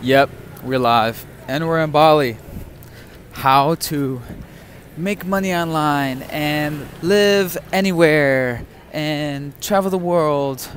Yep, 0.00 0.30
we're 0.62 0.78
live. 0.78 1.26
And 1.48 1.66
we're 1.66 1.82
in 1.82 1.90
Bali. 1.90 2.36
How 3.32 3.74
to 3.74 4.22
make 4.96 5.26
money 5.26 5.52
online 5.52 6.22
and 6.30 6.86
live 7.02 7.58
anywhere 7.72 8.64
and 8.92 9.60
travel 9.60 9.90
the 9.90 9.98
world. 9.98 10.68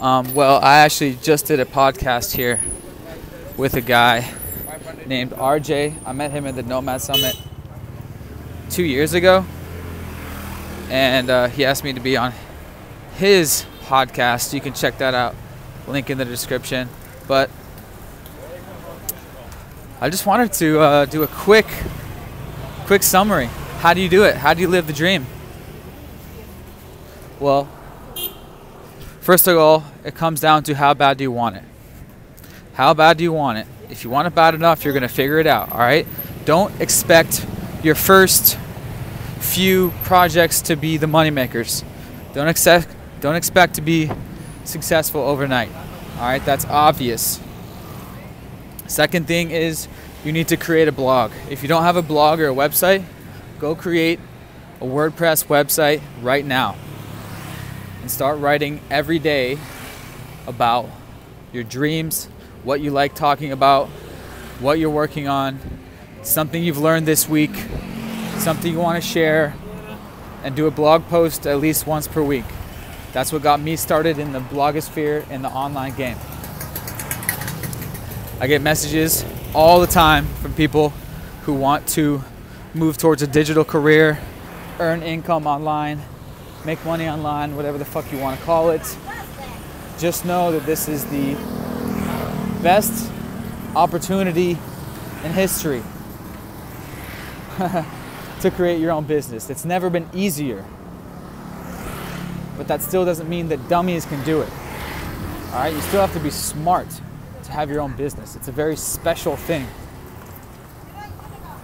Um, 0.00 0.34
well, 0.34 0.58
I 0.60 0.78
actually 0.78 1.14
just 1.22 1.46
did 1.46 1.60
a 1.60 1.64
podcast 1.64 2.34
here 2.34 2.60
with 3.56 3.74
a 3.74 3.80
guy 3.80 4.28
named 5.06 5.30
RJ. 5.30 5.94
I 6.04 6.12
met 6.12 6.32
him 6.32 6.44
at 6.44 6.56
the 6.56 6.64
Nomad 6.64 7.00
Summit 7.00 7.36
two 8.70 8.84
years 8.84 9.14
ago. 9.14 9.46
And 10.90 11.30
uh, 11.30 11.46
he 11.46 11.64
asked 11.64 11.84
me 11.84 11.92
to 11.92 12.00
be 12.00 12.16
on 12.16 12.32
his 13.18 13.64
podcast. 13.82 14.52
You 14.52 14.60
can 14.60 14.72
check 14.72 14.98
that 14.98 15.14
out. 15.14 15.36
Link 15.86 16.10
in 16.10 16.18
the 16.18 16.24
description. 16.24 16.88
But 17.28 17.50
I 20.00 20.10
just 20.10 20.26
wanted 20.26 20.52
to 20.54 20.78
uh, 20.78 21.04
do 21.06 21.24
a 21.24 21.26
quick, 21.26 21.66
quick 22.86 23.02
summary. 23.02 23.46
How 23.80 23.94
do 23.94 24.00
you 24.00 24.08
do 24.08 24.22
it? 24.22 24.36
How 24.36 24.54
do 24.54 24.60
you 24.60 24.68
live 24.68 24.86
the 24.86 24.92
dream? 24.92 25.26
Well, 27.40 27.68
first 29.20 29.48
of 29.48 29.58
all, 29.58 29.82
it 30.04 30.14
comes 30.14 30.40
down 30.40 30.62
to 30.64 30.74
how 30.74 30.94
bad 30.94 31.18
do 31.18 31.24
you 31.24 31.32
want 31.32 31.56
it. 31.56 31.64
How 32.74 32.94
bad 32.94 33.16
do 33.16 33.24
you 33.24 33.32
want 33.32 33.58
it? 33.58 33.66
If 33.90 34.04
you 34.04 34.10
want 34.10 34.28
it 34.28 34.36
bad 34.36 34.54
enough, 34.54 34.84
you're 34.84 34.94
gonna 34.94 35.08
figure 35.08 35.40
it 35.40 35.48
out. 35.48 35.72
All 35.72 35.80
right. 35.80 36.06
Don't 36.44 36.80
expect 36.80 37.44
your 37.82 37.96
first 37.96 38.56
few 39.40 39.92
projects 40.04 40.60
to 40.62 40.76
be 40.76 40.96
the 40.96 41.06
moneymakers. 41.06 41.82
Don't 42.34 42.46
expect 42.46 42.86
don't 43.20 43.34
expect 43.34 43.74
to 43.74 43.80
be 43.80 44.08
successful 44.62 45.22
overnight. 45.22 45.70
All 46.18 46.22
right, 46.22 46.44
that's 46.44 46.64
obvious. 46.66 47.40
Second 48.88 49.26
thing 49.26 49.50
is 49.50 49.86
you 50.24 50.32
need 50.32 50.48
to 50.48 50.56
create 50.56 50.88
a 50.88 50.92
blog. 50.92 51.30
If 51.50 51.62
you 51.62 51.68
don't 51.68 51.82
have 51.82 51.96
a 51.96 52.02
blog 52.02 52.40
or 52.40 52.48
a 52.48 52.54
website, 52.54 53.04
go 53.60 53.74
create 53.74 54.18
a 54.80 54.84
WordPress 54.84 55.46
website 55.46 56.00
right 56.22 56.44
now 56.44 56.74
and 58.00 58.10
start 58.10 58.38
writing 58.38 58.80
every 58.90 59.18
day 59.18 59.58
about 60.46 60.88
your 61.52 61.64
dreams, 61.64 62.30
what 62.64 62.80
you 62.80 62.90
like 62.90 63.14
talking 63.14 63.52
about, 63.52 63.88
what 64.58 64.78
you're 64.78 64.88
working 64.88 65.28
on, 65.28 65.60
something 66.22 66.62
you've 66.62 66.78
learned 66.78 67.06
this 67.06 67.28
week, 67.28 67.54
something 68.38 68.72
you 68.72 68.78
want 68.78 69.02
to 69.02 69.06
share, 69.06 69.54
and 70.42 70.56
do 70.56 70.66
a 70.66 70.70
blog 70.70 71.04
post 71.08 71.46
at 71.46 71.58
least 71.58 71.86
once 71.86 72.08
per 72.08 72.22
week. 72.22 72.44
That's 73.12 73.32
what 73.32 73.42
got 73.42 73.60
me 73.60 73.76
started 73.76 74.18
in 74.18 74.32
the 74.32 74.40
blogosphere 74.40 75.28
in 75.30 75.42
the 75.42 75.50
online 75.50 75.94
game. 75.94 76.16
I 78.40 78.46
get 78.46 78.62
messages 78.62 79.24
all 79.52 79.80
the 79.80 79.88
time 79.88 80.24
from 80.24 80.54
people 80.54 80.90
who 81.42 81.54
want 81.54 81.88
to 81.88 82.22
move 82.72 82.96
towards 82.96 83.20
a 83.20 83.26
digital 83.26 83.64
career, 83.64 84.20
earn 84.78 85.02
income 85.02 85.44
online, 85.48 86.00
make 86.64 86.84
money 86.84 87.08
online, 87.08 87.56
whatever 87.56 87.78
the 87.78 87.84
fuck 87.84 88.12
you 88.12 88.18
want 88.18 88.38
to 88.38 88.46
call 88.46 88.70
it. 88.70 88.96
Just 89.98 90.24
know 90.24 90.52
that 90.52 90.64
this 90.66 90.88
is 90.88 91.04
the 91.06 91.34
best 92.62 93.10
opportunity 93.74 94.50
in 95.24 95.32
history 95.32 95.82
to 98.40 98.52
create 98.52 98.78
your 98.78 98.92
own 98.92 99.02
business. 99.02 99.50
It's 99.50 99.64
never 99.64 99.90
been 99.90 100.08
easier. 100.14 100.64
But 102.56 102.68
that 102.68 102.82
still 102.82 103.04
doesn't 103.04 103.28
mean 103.28 103.48
that 103.48 103.68
dummies 103.68 104.04
can 104.04 104.22
do 104.24 104.42
it. 104.42 104.50
All 105.48 105.54
right, 105.54 105.74
you 105.74 105.80
still 105.80 106.00
have 106.00 106.12
to 106.12 106.20
be 106.20 106.30
smart 106.30 106.86
to 107.48 107.54
have 107.54 107.70
your 107.70 107.80
own 107.80 107.96
business. 107.96 108.36
It's 108.36 108.48
a 108.48 108.52
very 108.52 108.76
special 108.76 109.34
thing 109.34 109.66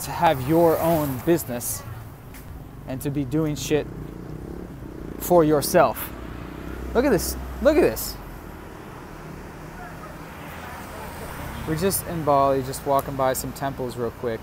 to 0.00 0.10
have 0.10 0.48
your 0.48 0.78
own 0.78 1.18
business 1.26 1.82
and 2.88 2.98
to 3.02 3.10
be 3.10 3.26
doing 3.26 3.54
shit 3.54 3.86
for 5.18 5.44
yourself. 5.44 6.10
Look 6.94 7.04
at 7.04 7.10
this. 7.10 7.36
Look 7.60 7.76
at 7.76 7.82
this. 7.82 8.16
We're 11.68 11.76
just 11.76 12.06
in 12.06 12.24
Bali, 12.24 12.62
just 12.62 12.86
walking 12.86 13.16
by 13.16 13.34
some 13.34 13.52
temples 13.52 13.98
real 13.98 14.12
quick, 14.12 14.40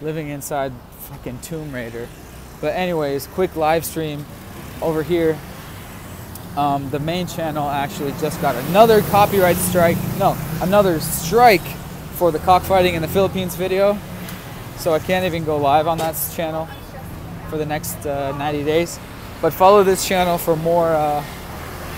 living 0.00 0.30
inside 0.30 0.72
fucking 1.02 1.38
Tomb 1.42 1.72
Raider. 1.72 2.08
But, 2.60 2.74
anyways, 2.74 3.28
quick 3.28 3.54
live 3.54 3.84
stream 3.84 4.26
over 4.80 5.04
here 5.04 5.38
um, 6.56 6.90
the 6.90 6.98
main 6.98 7.26
channel 7.26 7.68
actually 7.68 8.12
just 8.20 8.40
got 8.42 8.54
another 8.66 9.00
copyright 9.02 9.56
strike. 9.56 9.96
No, 10.18 10.36
another 10.60 11.00
strike 11.00 11.62
for 12.14 12.30
the 12.30 12.38
cockfighting 12.40 12.94
in 12.94 13.02
the 13.02 13.08
Philippines 13.08 13.54
video. 13.54 13.96
So 14.76 14.92
I 14.92 14.98
can't 14.98 15.24
even 15.24 15.44
go 15.44 15.56
live 15.56 15.86
on 15.86 15.98
that 15.98 16.14
channel 16.34 16.68
for 17.48 17.56
the 17.56 17.64
next 17.64 18.04
uh, 18.04 18.36
90 18.36 18.64
days. 18.64 18.98
But 19.40 19.52
follow 19.52 19.82
this 19.82 20.06
channel 20.06 20.38
for 20.38 20.54
more 20.56 20.88
uh, 20.88 21.24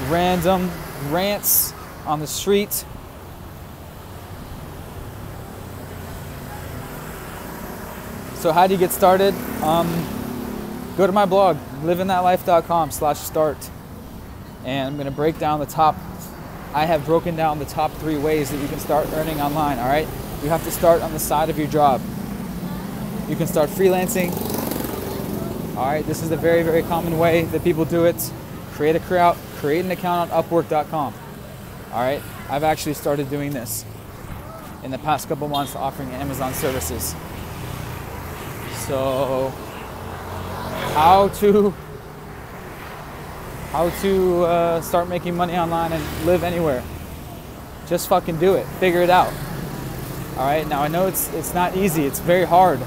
random 0.09 0.70
rants 1.10 1.72
on 2.06 2.20
the 2.20 2.26
street. 2.26 2.84
So 8.37 8.53
how 8.53 8.66
do 8.66 8.75
you 8.75 8.78
get 8.78 8.93
started? 8.93 9.34
Um, 9.62 9.88
go 10.97 11.06
to 11.06 11.12
my 11.12 11.25
blog, 11.25 11.56
livingthatlife.com 11.82 12.91
slash 12.91 13.19
start 13.19 13.59
and 14.64 14.88
I'm 14.88 15.04
to 15.04 15.10
break 15.10 15.38
down 15.38 15.60
the 15.60 15.66
top. 15.66 15.97
I 16.72 16.86
have 16.86 17.04
broken 17.04 17.36
down 17.36 17.58
the 17.58 17.64
top 17.64 17.92
three 17.92 18.16
ways 18.16 18.50
that 18.50 18.60
you 18.60 18.69
can 18.69 18.78
start 18.78 19.08
earning 19.12 19.41
online. 19.41 19.78
All 19.78 19.86
right, 19.86 20.08
you 20.42 20.48
have 20.48 20.64
to 20.64 20.70
start 20.70 21.02
on 21.02 21.12
the 21.12 21.19
side 21.19 21.50
of 21.50 21.58
your 21.58 21.69
job. 21.69 22.00
You 23.28 23.36
can 23.36 23.47
start 23.47 23.70
freelancing. 23.70 24.32
All 25.76 25.86
right, 25.86 26.04
this 26.06 26.22
is 26.22 26.30
a 26.30 26.36
very 26.36 26.62
very 26.62 26.82
common 26.82 27.19
way 27.19 27.44
that 27.47 27.62
people 27.62 27.84
do 27.84 28.04
it. 28.04 28.32
Create 28.72 28.97
a 28.97 29.00
crowd, 29.00 29.36
create 29.56 29.84
an 29.84 29.91
account 29.91 30.32
on 30.32 30.42
Upwork.com. 30.42 31.14
All 31.92 32.00
right, 32.00 32.20
I've 32.48 32.64
actually 32.64 32.94
started 32.94 33.31
doing 33.31 33.52
this 33.52 33.84
in 34.82 34.91
the 34.91 34.98
past 34.98 35.28
couple 35.28 35.48
months, 35.48 35.75
offering 35.75 36.10
Amazon 36.10 36.52
services. 36.54 37.14
So, 38.86 39.48
how 40.94 41.28
to 41.36 41.72
how 43.75 43.91
to 43.91 44.45
uh, 44.45 44.81
start 44.83 45.09
making 45.09 45.35
money 45.35 45.57
online 45.57 45.93
and 45.93 46.27
live 46.27 46.45
anywhere. 46.45 46.81
Just 47.89 48.07
fucking 48.07 48.39
do 48.39 48.55
it. 48.55 48.65
Figure 48.79 49.03
it 49.03 49.11
out. 49.11 49.33
All 50.37 50.47
right. 50.47 50.65
Now 50.69 50.81
I 50.81 50.87
know 50.87 51.09
it's 51.09 51.29
it's 51.35 51.55
not 51.55 51.77
easy. 51.77 52.07
It's 52.07 52.21
very 52.21 52.45
hard. 52.45 52.79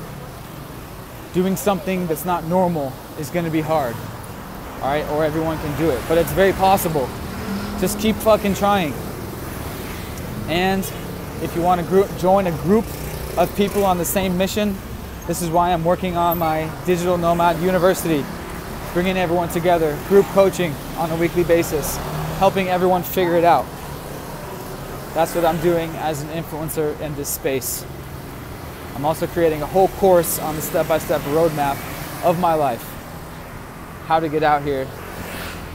Doing 1.34 1.58
something 1.58 2.08
that's 2.08 2.24
not 2.24 2.46
normal 2.46 2.94
is 3.20 3.30
going 3.30 3.44
to 3.44 3.52
be 3.52 3.59
hard. 3.59 3.98
All 4.81 4.88
right. 4.88 5.06
Or 5.09 5.25
everyone 5.25 5.58
can 5.58 5.78
do 5.78 5.90
it, 5.90 6.02
but 6.08 6.18
it's 6.18 6.31
very 6.31 6.53
possible. 6.53 7.09
Just 7.81 8.00
keep 8.00 8.16
fucking 8.16 8.54
trying. 8.54 8.94
And 10.48 10.90
if 11.44 11.54
you 11.54 11.62
want 11.62 11.81
to 11.81 11.88
group, 11.88 12.08
join 12.18 12.48
a 12.48 12.52
group 12.64 12.86
of 13.38 13.54
people 13.58 13.84
on 13.84 13.98
the 13.98 14.06
same 14.06 14.38
mission, 14.38 14.74
this 15.28 15.42
is 15.42 15.50
why 15.50 15.74
I'm 15.74 15.84
working 15.84 16.16
on 16.16 16.38
my 16.38 16.72
digital 16.86 17.18
nomad 17.18 17.62
university 17.62 18.24
bringing 18.94 19.18
everyone 19.18 19.50
together, 19.50 19.98
group 20.08 20.25
coaching 20.28 20.74
on 20.98 21.12
a 21.12 21.16
weekly 21.16 21.44
basis, 21.44 21.98
helping 22.38 22.68
everyone 22.68 23.03
figure 23.03 23.36
it 23.36 23.44
out. 23.44 23.66
That's 25.14 25.34
what 25.34 25.46
I'm 25.46 25.59
doing 25.62 25.90
as 25.98 26.22
an 26.22 26.30
influencer 26.30 27.00
in 27.00 27.16
this 27.16 27.30
space. 27.30 27.86
I'm 28.96 29.06
also 29.06 29.28
creating 29.28 29.62
a 29.62 29.66
whole 29.66 29.88
course 29.90 30.40
on 30.40 30.56
the 30.56 30.62
step 30.62 30.88
by 30.88 30.98
step 30.98 31.22
roadmap 31.22 31.78
of 32.24 32.40
my 32.40 32.53
life. 32.53 32.84
How 34.06 34.20
to 34.20 34.30
get 34.30 34.44
out 34.44 34.64
here, 34.64 34.88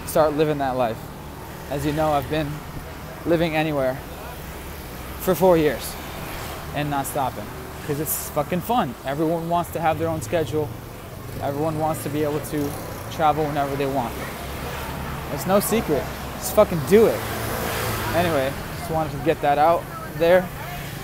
start 0.07 0.35
living 0.35 0.59
that 0.59 0.77
life. 0.77 0.99
As 1.71 1.87
you 1.87 1.93
know, 1.93 2.13
I've 2.13 2.29
been 2.31 2.51
living 3.27 3.55
anywhere 3.55 3.95
for 5.21 5.35
four 5.35 5.57
years 5.57 5.95
and 6.75 6.91
not 6.91 7.07
stopping 7.07 7.47
because 7.81 8.01
it's 8.01 8.31
fucking 8.31 8.61
fun. 8.61 8.95
Everyone 9.05 9.49
wants 9.49 9.73
to 9.73 9.81
have 9.81 9.99
their 9.99 10.09
own 10.09 10.23
schedule, 10.23 10.69
everyone 11.41 11.79
wants 11.79 12.03
to 12.03 12.09
be 12.09 12.23
able 12.25 12.41
to 12.41 12.71
travel 13.13 13.45
whenever 13.45 13.77
they 13.77 13.87
want. 13.87 14.15
It's 15.33 15.47
no 15.47 15.61
secret. 15.61 16.03
Just 16.35 16.55
fucking 16.55 16.81
do 16.89 17.07
it. 17.07 17.19
Anyway, 18.15 18.53
just 18.79 18.91
wanted 18.91 19.13
to 19.13 19.25
get 19.25 19.41
that 19.41 19.59
out 19.59 19.83
there. 20.19 20.47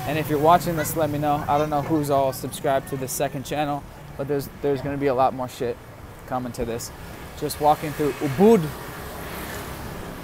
And 0.06 0.18
if 0.18 0.28
you're 0.28 0.38
watching 0.38 0.76
this, 0.76 0.96
let 0.96 1.10
me 1.10 1.18
know. 1.18 1.44
I 1.48 1.58
don't 1.58 1.70
know 1.70 1.82
who's 1.82 2.10
all 2.10 2.32
subscribed 2.32 2.88
to 2.88 2.96
the 2.96 3.08
second 3.08 3.44
channel, 3.44 3.82
but 4.16 4.26
there's 4.26 4.48
there's 4.62 4.80
gonna 4.82 4.96
be 4.96 5.06
a 5.06 5.14
lot 5.14 5.34
more 5.34 5.48
shit 5.48 5.76
coming 6.26 6.52
to 6.52 6.64
this. 6.64 6.90
Just 7.38 7.60
walking 7.60 7.92
through 7.92 8.12
Ubud, 8.12 8.66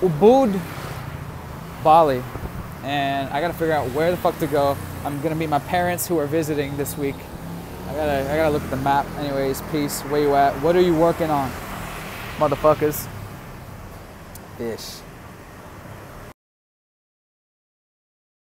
Ubud, 0.01 0.61
Bali, 1.83 2.23
and 2.83 3.29
I 3.31 3.41
gotta 3.41 3.55
figure 3.55 3.75
out 3.75 3.91
where 3.93 4.11
the 4.11 4.17
fuck 4.17 4.39
to 4.39 4.47
go. 4.47 4.77
I'm 5.05 5.21
gonna 5.21 5.35
meet 5.35 5.49
my 5.51 5.59
parents 5.59 6.07
who 6.07 6.19
are 6.19 6.27
visiting 6.27 6.77
this 6.77 6.97
week. 6.97 7.17
I 7.89 7.95
gotta 7.95 8.33
I 8.33 8.37
gotta 8.37 8.51
look 8.51 8.63
at 8.63 8.71
the 8.71 8.77
map. 8.77 9.07
Anyways, 9.19 9.63
peace. 9.71 10.01
Where 10.03 10.21
you 10.21 10.35
at? 10.35 10.55
What 10.63 10.77
are 10.77 10.83
you 10.83 10.95
working 10.95 11.31
on? 11.31 11.51
Motherfuckers. 12.39 13.07
Ish. 14.59 15.04